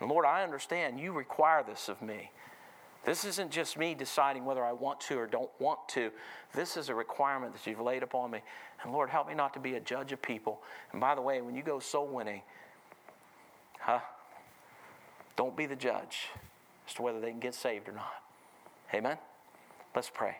[0.00, 2.30] And Lord, I understand you require this of me.
[3.04, 6.10] This isn't just me deciding whether I want to or don't want to.
[6.54, 8.40] This is a requirement that you've laid upon me.
[8.82, 10.62] And Lord, help me not to be a judge of people.
[10.92, 12.42] And by the way, when you go soul winning,
[13.86, 14.00] huh?
[15.36, 16.28] Don't be the judge
[16.88, 18.22] as to whether they can get saved or not.
[18.92, 19.16] Amen?
[19.94, 20.38] Let's pray.